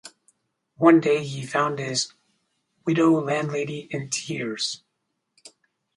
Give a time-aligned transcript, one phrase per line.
[0.77, 2.11] One day he found his
[2.87, 4.81] widow-landlady in tears.